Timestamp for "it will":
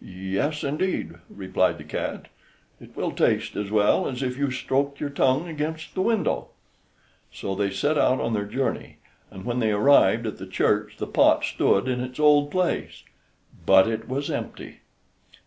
2.80-3.12